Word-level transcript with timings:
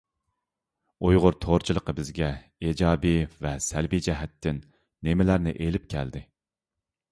ئۇيغۇر 1.09 1.35
تورچىلىقى 1.45 1.95
بىزگە 1.99 2.29
ئىجابىي 2.69 3.21
ۋە 3.47 3.53
سەلبىي 3.67 4.03
جەھەتتىن 4.09 4.65
نېمىلەرنى 5.09 5.57
ئېلىپ 5.63 5.89
كەلدى؟ 5.97 6.27